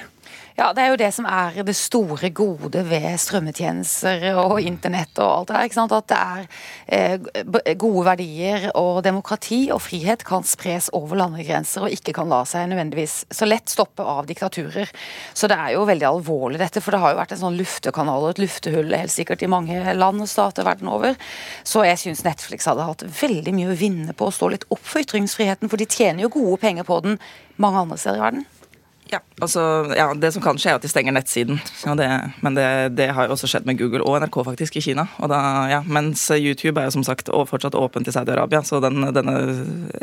Ja, 0.56 0.70
Det 0.72 0.86
er 0.86 0.94
jo 0.94 0.96
det 0.96 1.10
som 1.12 1.26
er 1.28 1.58
det 1.68 1.74
store 1.76 2.30
gode 2.32 2.80
ved 2.88 3.18
strømmetjenester 3.20 4.38
og 4.40 4.62
internett 4.64 5.20
og 5.20 5.28
alt 5.28 5.50
det 5.50 5.56
der. 5.58 5.66
ikke 5.68 5.76
sant? 5.76 5.92
At 5.92 6.08
det 6.08 6.20
er 6.20 6.46
eh, 6.88 7.76
gode 7.76 8.06
verdier 8.08 8.70
og 8.72 9.02
demokrati 9.04 9.66
og 9.76 9.82
frihet 9.84 10.24
kan 10.24 10.48
spres 10.48 10.88
over 10.96 11.20
landegrenser 11.20 11.84
og 11.84 11.98
ikke 11.98 12.14
kan 12.16 12.32
la 12.32 12.40
seg 12.48 12.70
nødvendigvis 12.72 13.18
så 13.36 13.50
lett 13.50 13.68
stoppe 13.68 14.00
av 14.00 14.32
diktaturer. 14.32 14.88
Så 15.36 15.52
det 15.52 15.60
er 15.60 15.76
jo 15.76 15.84
veldig 15.92 16.08
alvorlig 16.14 16.64
dette, 16.64 16.80
for 16.80 16.96
det 16.96 17.04
har 17.04 17.12
jo 17.12 17.20
vært 17.20 17.36
en 17.36 17.44
sånn 17.44 17.60
luftekanal 17.60 18.24
og 18.24 18.32
et 18.38 18.44
luftehull 18.46 18.96
helt 18.96 19.12
sikkert 19.12 19.44
i 19.44 19.52
mange 19.52 19.84
land 20.00 20.24
og 20.24 20.32
stater 20.32 20.64
verden 20.64 20.88
over. 20.88 21.20
Så 21.68 21.84
jeg 21.84 22.00
syns 22.00 22.24
Netflix 22.24 22.72
hadde 22.72 22.88
hatt 22.88 23.04
veldig 23.04 23.58
mye 23.60 23.76
å 23.76 23.80
vinne 23.84 24.16
på 24.16 24.32
å 24.32 24.38
stå 24.40 24.54
litt 24.56 24.70
opp 24.72 24.88
for 24.88 25.04
ytringsfriheten, 25.04 25.68
for 25.68 25.84
de 25.84 25.92
tjener 25.92 26.24
jo 26.24 26.36
gode 26.40 26.64
penger 26.64 26.88
på 26.88 27.04
den 27.04 27.20
mange 27.60 27.84
andre 27.84 28.00
steder 28.00 28.24
i 28.24 28.30
verden. 28.30 28.52
Ja, 29.12 29.20
altså, 29.42 29.62
ja, 29.94 30.08
Det 30.18 30.32
som 30.34 30.42
kan 30.42 30.58
skje, 30.58 30.72
er 30.74 30.80
at 30.80 30.86
de 30.86 30.90
stenger 30.90 31.14
nettsiden. 31.14 31.60
Det, 32.00 32.10
men 32.42 32.56
det, 32.58 32.68
det, 32.98 33.12
har 33.14 33.28
jo 33.28 33.36
også 33.36 33.50
skjedd 33.50 33.68
med 33.70 33.78
Google 33.78 34.02
og 34.02 34.18
NRK 34.24 34.40
faktisk 34.48 34.80
i 34.80 34.82
Kina. 34.82 35.06
Da, 35.22 35.42
ja, 35.70 35.82
mens 35.86 36.24
YouTube 36.34 36.82
er 36.82 36.90
jo 36.90 36.96
som 36.98 37.06
sagt 37.06 37.30
fortsatt 37.30 37.78
åpent 37.78 38.10
i 38.10 38.16
Saudi-Arabia, 38.16 38.64
så 38.66 38.82
den, 38.84 39.06
denne 39.14 39.36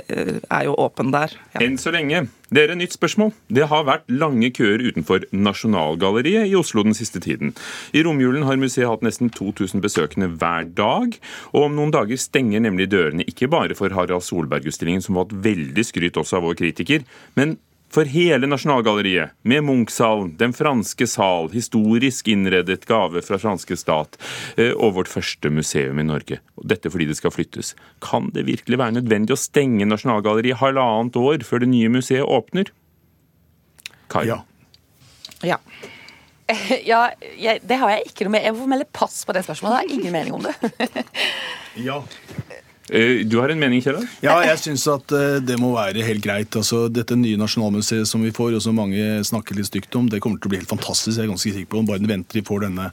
eh, 0.06 0.38
er 0.46 0.68
jo 0.68 0.76
åpen 0.78 1.10
der. 1.14 1.34
Ja. 1.54 1.64
Enn 1.64 1.80
så 1.80 1.90
lenge. 1.94 2.28
Dere, 2.52 2.76
nytt 2.76 2.94
spørsmål. 2.94 3.32
Det 3.48 3.66
har 3.70 3.86
vært 3.88 4.06
lange 4.12 4.52
køer 4.54 4.84
utenfor 4.84 5.24
Nasjonalgalleriet 5.32 6.50
i 6.50 6.56
Oslo 6.58 6.84
den 6.84 6.94
siste 6.96 7.22
tiden. 7.24 7.54
I 7.96 8.04
romjulen 8.04 8.44
har 8.44 8.60
museet 8.60 8.90
hatt 8.90 9.02
nesten 9.02 9.32
2000 9.32 9.82
besøkende 9.82 10.28
hver 10.36 10.68
dag. 10.76 11.16
Og 11.56 11.66
om 11.66 11.76
noen 11.78 11.94
dager 11.94 12.20
stenger 12.20 12.62
nemlig 12.62 12.90
dørene 12.92 13.26
ikke 13.26 13.50
bare 13.50 13.74
for 13.78 13.94
Harald 13.96 14.28
Solberg-utstillingen, 14.28 15.02
som 15.02 15.16
har 15.16 15.26
hatt 15.26 15.38
veldig 15.48 15.86
skryt 15.88 16.20
også 16.20 16.38
av 16.38 16.50
vår 16.50 16.60
kritiker, 16.60 17.06
men 17.40 17.56
for 17.92 18.08
hele 18.08 18.48
Nasjonalgalleriet, 18.48 19.34
med 19.42 19.64
Munch-salen, 19.64 20.36
Den 20.40 20.54
franske 20.56 21.06
sal, 21.06 21.50
historisk 21.52 22.28
innredet 22.32 22.86
gave 22.88 23.22
fra 23.22 23.38
franske 23.40 23.76
stat 23.76 24.16
eh, 24.56 24.72
og 24.72 24.96
vårt 24.96 25.12
første 25.12 25.50
museum 25.52 26.00
i 26.00 26.06
Norge. 26.08 26.40
Dette 26.56 26.92
fordi 26.92 27.10
det 27.10 27.18
skal 27.20 27.34
flyttes. 27.34 27.74
Kan 28.04 28.30
det 28.32 28.46
virkelig 28.48 28.80
være 28.80 28.96
nødvendig 28.98 29.36
å 29.36 29.40
stenge 29.40 29.88
Nasjonalgalleriet 29.88 30.62
halvannet 30.62 31.18
år 31.20 31.44
før 31.46 31.64
det 31.64 31.72
nye 31.74 31.92
museet 31.92 32.24
åpner? 32.24 32.72
Kai? 34.12 34.26
Ja. 34.30 34.42
ja. 35.44 35.60
Ja, 36.84 37.06
jeg, 37.40 37.62
det 37.64 37.78
har 37.80 37.94
jeg 37.94 38.10
ikke 38.10 38.26
noe 38.26 38.34
med. 38.34 38.44
Jeg 38.44 38.56
må 38.56 38.66
melde 38.68 38.88
pass 38.92 39.22
på 39.24 39.32
det 39.32 39.44
spørsmålet. 39.46 39.78
Jeg 39.78 39.88
har 39.88 39.94
ingen 40.00 40.12
mening 40.12 40.34
om 40.36 40.44
det. 40.44 41.06
ja. 41.80 42.02
Eh, 42.92 43.24
du 43.24 43.38
har 43.40 43.48
en 43.48 43.60
mening, 43.60 43.80
Kjell? 43.80 44.02
Ja, 44.20 44.34
jeg 44.44 44.58
syns 44.60 44.84
at 44.92 45.12
eh, 45.16 45.38
det 45.40 45.56
må 45.60 45.70
være 45.72 46.04
helt 46.04 46.24
greit. 46.24 46.52
Altså, 46.58 46.84
dette 46.92 47.16
nye 47.16 47.40
nasjonalmuseet 47.40 48.08
som 48.08 48.20
vi 48.24 48.34
får, 48.36 48.58
og 48.58 48.64
som 48.64 48.76
mange 48.76 49.22
snakker 49.24 49.56
litt 49.56 49.70
stygt 49.70 49.96
om, 49.96 50.10
det 50.12 50.20
kommer 50.20 50.36
til 50.36 50.50
å 50.50 50.52
bli 50.52 50.60
helt 50.60 50.72
fantastisk. 50.72 51.16
jeg 51.16 51.24
er 51.24 51.32
ganske 51.32 51.54
sikker 51.54 51.70
på. 51.72 51.84
Bare 51.88 52.04
venter 52.04 52.36
de 52.36 52.44
får 52.44 52.66
denne 52.66 52.90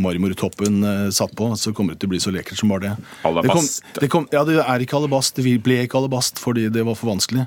marmortoppen 0.00 0.84
uh, 0.84 1.10
satt 1.14 1.34
på, 1.36 1.48
så 1.56 1.72
kommer 1.76 1.94
det 1.94 2.02
til 2.02 2.10
å 2.10 2.12
bli 2.14 2.20
så 2.22 2.32
lekkert 2.34 2.60
som 2.60 2.72
bare 2.72 2.84
det. 2.84 3.10
Alabast. 3.28 3.82
Det 3.82 3.92
kom, 3.92 4.00
det 4.00 4.10
kom, 4.14 4.26
ja, 4.32 4.44
det 4.48 4.58
er 4.62 4.84
ikke 4.84 4.98
alabast. 5.00 5.36
Det 5.36 5.56
ble 5.64 5.80
ikke 5.86 6.00
alabast 6.00 6.40
fordi 6.42 6.68
det 6.72 6.84
var 6.88 6.98
for 6.98 7.12
vanskelig. 7.12 7.46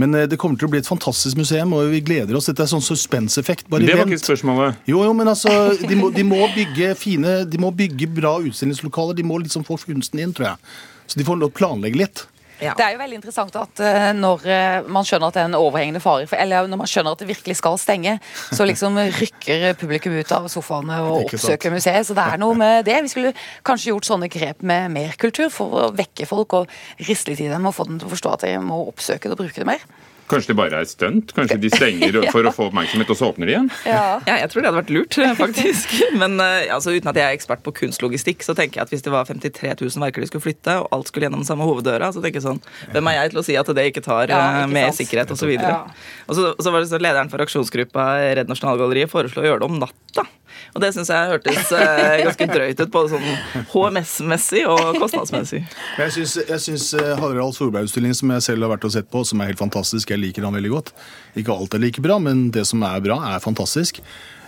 Men 0.00 0.14
uh, 0.16 0.24
det 0.28 0.38
kommer 0.40 0.60
til 0.60 0.68
å 0.68 0.74
bli 0.74 0.82
et 0.82 0.90
fantastisk 0.90 1.40
museum, 1.40 1.74
og 1.76 1.90
vi 1.94 2.02
gleder 2.04 2.38
oss. 2.38 2.50
Dette 2.50 2.66
er 2.66 2.72
sånn 2.72 2.84
suspenseffekt. 2.84 3.70
Bare 3.72 3.86
det 3.86 3.96
var 3.98 4.08
ikke 4.08 4.24
spørsmålet. 4.24 4.84
Jo, 4.90 5.02
jo, 5.06 5.16
men 5.16 5.32
altså, 5.32 5.52
de 5.80 5.98
må, 5.98 6.12
de 6.14 6.26
må, 6.26 6.42
bygge 6.56 6.94
fine, 7.00 7.38
de 7.48 7.60
må 7.62 7.72
bygge 7.74 8.10
bra 8.18 8.36
utstillingslokaler. 8.44 9.16
De 9.18 9.26
må 9.26 9.40
liksom 9.42 9.66
få 9.66 9.80
kunsten 9.86 10.22
inn, 10.22 10.36
tror 10.36 10.52
jeg. 10.52 10.78
Så 11.06 11.20
de 11.20 11.26
får 11.26 11.44
planlegge 11.54 12.02
litt. 12.02 12.26
Ja. 12.62 12.72
Det 12.76 12.84
er 12.86 12.94
jo 12.94 13.00
veldig 13.02 13.18
interessant 13.18 13.56
at 13.60 13.82
uh, 13.84 14.08
når 14.16 14.46
uh, 14.48 14.88
man 14.92 15.04
skjønner 15.06 15.28
at 15.28 15.36
det 15.36 15.42
er 15.42 15.50
en 15.50 15.58
overhengende 15.58 16.00
fare, 16.00 16.24
for, 16.30 16.40
eller 16.40 16.70
når 16.70 16.80
man 16.80 16.90
skjønner 16.90 17.16
at 17.16 17.22
det 17.22 17.28
virkelig 17.28 17.58
skal 17.60 17.76
stenge, 17.80 18.16
så 18.48 18.66
liksom 18.68 18.96
rykker 19.18 19.68
publikum 19.80 20.16
ut 20.16 20.32
av 20.32 20.48
sofaene 20.52 21.02
og 21.04 21.26
oppsøker 21.26 21.74
museet. 21.74 22.08
Så 22.08 22.16
det 22.16 22.24
er 22.24 22.40
noe 22.40 22.56
med 22.56 22.86
det. 22.88 22.96
Vi 23.04 23.12
skulle 23.12 23.34
kanskje 23.66 23.92
gjort 23.92 24.08
sånne 24.08 24.30
grep 24.32 24.64
med 24.66 24.90
mer 24.94 25.16
kultur 25.20 25.50
for 25.52 25.86
å 25.86 25.92
vekke 25.96 26.28
folk 26.28 26.60
og 26.62 26.76
riste 27.08 27.32
litt 27.32 27.44
i 27.44 27.52
dem 27.52 27.68
og 27.68 27.76
få 27.76 27.88
dem 27.90 28.00
til 28.00 28.08
å 28.08 28.14
forstå 28.14 28.36
at 28.36 28.46
de 28.48 28.56
må 28.62 28.86
oppsøke 28.88 29.28
det 29.28 29.36
og 29.36 29.44
bruke 29.44 29.60
det 29.60 29.68
mer. 29.68 29.84
Kanskje 30.30 30.52
det 30.52 30.56
bare 30.58 30.80
er 30.82 30.88
stunt? 30.90 31.32
Kanskje 31.36 31.58
de 31.62 31.70
stenger 31.72 32.18
for 32.34 32.46
å 32.46 32.52
få 32.54 32.68
oppmerksomhet, 32.70 33.10
og 33.12 33.18
så 33.18 33.30
åpner 33.30 33.48
de 33.48 33.54
igjen? 33.54 33.70
Ja. 33.86 34.18
ja, 34.26 34.38
jeg 34.42 34.50
tror 34.52 34.62
det 34.62 34.70
hadde 34.70 34.80
vært 34.80 34.92
lurt, 34.94 35.18
faktisk. 35.42 35.94
Men 36.18 36.38
uh, 36.42 36.66
altså, 36.74 36.94
uten 36.96 37.12
at 37.12 37.20
jeg 37.20 37.26
er 37.26 37.38
ekspert 37.38 37.62
på 37.66 37.74
kunstlogistikk, 37.82 38.46
så 38.46 38.56
tenker 38.58 38.80
jeg 38.80 38.88
at 38.88 38.94
hvis 38.94 39.06
det 39.06 39.14
var 39.14 39.28
53 39.28 39.74
000 39.82 40.06
verker 40.06 40.24
de 40.24 40.30
skulle 40.30 40.46
flytte, 40.48 40.78
og 40.82 40.90
alt 40.96 41.12
skulle 41.12 41.28
gjennom 41.28 41.44
den 41.44 41.48
samme 41.48 41.68
hoveddøra, 41.68 42.10
så 42.14 42.22
tenker 42.24 42.40
jeg 42.40 42.48
sånn 42.48 42.62
Hvem 42.94 43.10
er 43.10 43.18
jeg 43.20 43.34
til 43.34 43.42
å 43.42 43.46
si 43.46 43.58
at 43.60 43.74
det 43.78 43.86
ikke 43.92 44.04
tar 44.04 44.32
ja, 44.32 44.40
ikke 44.62 44.72
med 44.74 44.88
sant? 44.90 45.00
sikkerhet 45.00 45.34
osv.? 45.36 45.52
Og, 45.52 45.60
så 45.62 45.70
ja. 45.70 45.82
og 46.26 46.38
så, 46.38 46.48
så 46.62 46.74
var 46.74 46.82
det 46.82 46.90
så 46.90 47.00
lederen 47.02 47.32
for 47.32 47.44
aksjonsgruppa 47.44 48.08
Redd 48.38 48.50
Nasjonalgalleriet 48.50 49.12
foreslo 49.12 49.44
å 49.44 49.48
gjøre 49.48 49.62
det 49.62 49.70
om 49.70 49.78
natta. 49.82 50.26
Og 50.74 50.82
det 50.84 50.92
syns 50.96 51.10
jeg 51.12 51.32
hørtes 51.32 51.72
eh, 51.76 52.22
ganske 52.26 52.48
drøyt 52.50 52.82
ut, 52.82 52.92
både 52.92 53.12
sånn 53.14 53.66
HMS-messig 53.72 54.62
og 54.70 54.98
kostnadsmessig. 55.00 55.62
Jeg 55.98 56.60
syns 56.66 56.88
eh, 56.98 57.12
Harald 57.20 57.56
Solberg-utstillingen, 57.58 58.18
som 58.18 58.32
jeg 58.36 58.46
selv 58.50 58.66
har 58.66 58.74
vært 58.76 58.88
og 58.88 58.94
sett 58.96 59.10
på, 59.12 59.24
som 59.28 59.42
er 59.42 59.52
helt 59.52 59.62
fantastisk, 59.62 60.12
jeg 60.12 60.22
liker 60.22 60.46
han 60.46 60.56
veldig 60.56 60.72
godt. 60.72 60.94
Ikke 61.38 61.56
alt 61.56 61.76
er 61.76 61.82
like 61.82 62.04
bra, 62.04 62.20
men 62.22 62.48
det 62.54 62.66
som 62.68 62.84
er 62.86 63.04
bra, 63.04 63.20
er 63.34 63.44
fantastisk. 63.44 64.02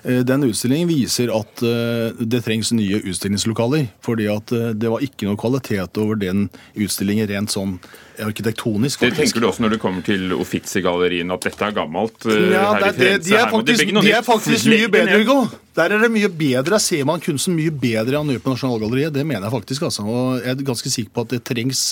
Eh, 0.09 0.25
den 0.25 0.45
utstillingen 0.49 0.89
viser 0.89 1.29
at 1.37 1.63
eh, 1.63 2.17
det 2.17 2.41
trengs 2.47 2.73
nye 2.73 3.01
utstillingslokaler. 3.05 3.89
fordi 4.01 4.29
at 4.33 4.53
eh, 4.57 4.71
det 4.73 4.89
var 4.89 5.05
ikke 5.05 5.29
noe 5.29 5.37
kvalitet 5.37 6.01
over 6.01 6.17
den 6.17 6.47
utstillingen 6.75 7.29
rent 7.29 7.53
sånn 7.53 7.77
arkitektonisk. 8.19 9.05
Det 9.05 9.19
tenker 9.19 9.43
du 9.43 9.47
også 9.51 9.63
når 9.63 9.77
du 9.77 9.79
kommer 9.83 10.03
til 10.03 10.33
Uffizi-galleriene, 10.33 11.37
at 11.37 11.45
dette 11.45 11.67
er 11.69 11.75
gammelt? 11.77 12.25
Ja, 12.25 12.73
det, 12.81 12.95
det, 12.97 13.11
de, 13.27 13.35
er 13.37 13.51
faktisk, 13.53 13.93
de 13.93 14.15
er 14.17 14.25
faktisk 14.27 14.71
mye 14.73 14.89
bedre, 14.91 15.21
Hugo. 15.21 15.37
Der 15.79 15.95
er 15.95 16.03
det 16.03 16.11
mye 16.11 16.31
bedre. 16.33 16.73
Der 16.73 16.83
ser 16.83 17.05
man 17.07 17.23
kunsten 17.23 17.55
mye 17.55 17.71
bedre 17.71 18.19
enn 18.19 18.41
på 18.43 18.55
Nasjonalgalleriet. 18.55 19.13
Det 19.15 19.27
mener 19.29 19.47
jeg 19.47 19.55
faktisk. 19.55 19.85
altså. 19.87 20.07
Og 20.09 20.41
jeg 20.41 20.57
er 20.57 20.65
ganske 20.67 20.91
sikker 20.91 21.15
på 21.15 21.27
at 21.29 21.37
det 21.37 21.45
trengs 21.47 21.85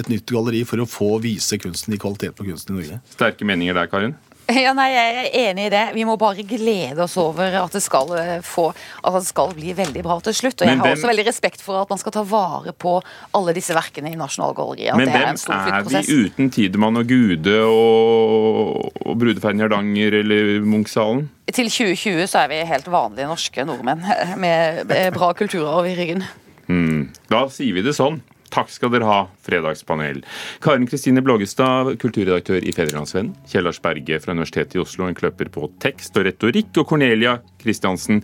et 0.00 0.08
nytt 0.08 0.30
galleri 0.30 0.62
for 0.68 0.80
å 0.80 0.88
få 0.88 1.10
vise 1.24 1.58
kunsten 1.60 1.98
i 1.98 2.00
kvalitet 2.00 2.38
på 2.38 2.46
kunsten 2.48 2.78
i 2.78 2.80
Norge. 2.80 3.02
Sterke 3.18 3.50
meninger 3.50 3.76
der, 3.76 3.90
Karin? 3.92 4.16
Ja, 4.64 4.72
nei, 4.76 4.90
Jeg 4.92 5.14
er 5.20 5.28
enig 5.50 5.68
i 5.68 5.72
det. 5.72 5.82
Vi 5.96 6.04
må 6.06 6.16
bare 6.20 6.44
glede 6.46 7.04
oss 7.04 7.16
over 7.20 7.56
at 7.62 7.72
det 7.74 7.80
skal, 7.84 8.10
eh, 8.18 8.34
få, 8.44 8.66
at 9.00 9.16
det 9.16 9.24
skal 9.26 9.54
bli 9.56 9.72
veldig 9.76 10.02
bra 10.04 10.18
til 10.24 10.36
slutt. 10.36 10.60
Og 10.60 10.68
jeg 10.68 10.80
har 10.80 10.92
også 10.92 11.08
veldig 11.10 11.26
respekt 11.28 11.64
for 11.64 11.80
at 11.80 11.92
man 11.92 12.00
skal 12.00 12.14
ta 12.16 12.24
vare 12.28 12.74
på 12.76 12.98
alle 13.36 13.54
disse 13.56 13.76
verkene 13.76 14.12
i 14.12 14.18
Nasjonalgalleriet. 14.20 14.98
Men 15.00 15.12
hvem 15.12 15.40
er, 15.40 15.78
er 15.78 15.88
vi 15.88 16.18
uten 16.26 16.52
Tidemann 16.52 17.00
og 17.00 17.08
Gude 17.08 17.56
og, 17.64 18.92
og 19.04 19.18
brudeferden 19.22 19.62
i 19.62 19.66
Hardanger 19.66 20.20
eller 20.20 20.52
Munch-salen? 20.64 21.26
Til 21.54 21.68
2020 21.70 22.28
så 22.28 22.44
er 22.44 22.52
vi 22.52 22.62
helt 22.68 22.88
vanlige 22.92 23.28
norske 23.30 23.66
nordmenn 23.68 24.04
med 24.44 24.92
bra 25.16 25.32
kulturarv 25.36 25.88
i 25.88 25.96
ryggen. 25.96 26.24
Hmm. 26.68 27.10
Da 27.32 27.46
sier 27.52 27.76
vi 27.76 27.84
det 27.84 27.96
sånn. 27.96 28.22
Takk 28.54 28.70
skal 28.70 28.92
dere 28.94 29.08
ha, 29.08 29.20
fredagspanel. 29.42 30.20
Karin 30.62 30.86
Kristine 30.86 31.24
Blågestad, 31.26 31.96
kulturredaktør 31.98 32.62
i 32.62 32.74
Fedrelandsvennen. 32.74 33.34
Kjell 33.50 33.66
Lars 33.66 33.80
Berge 33.82 34.20
fra 34.22 34.36
Universitetet 34.36 34.78
i 34.78 34.82
Oslo, 34.84 35.08
en 35.08 35.18
kløpper 35.18 35.50
på 35.50 35.72
tekst 35.82 36.14
og 36.20 36.28
retorikk. 36.28 36.70
Og 36.78 36.86
Cornelia 36.92 37.40
Kristiansen, 37.58 38.22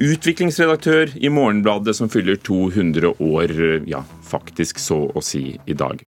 utviklingsredaktør 0.00 1.12
i 1.20 1.28
Morgenbladet, 1.32 1.96
som 1.98 2.08
fyller 2.12 2.40
200 2.40 3.12
år, 3.20 3.54
ja, 3.88 4.00
faktisk 4.24 4.80
så 4.80 5.02
å 5.12 5.24
si 5.24 5.50
i 5.66 5.76
dag. 5.76 6.00